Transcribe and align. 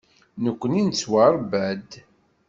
Nekkni 0.43 0.81
nettwaṛebba-d. 0.83 1.91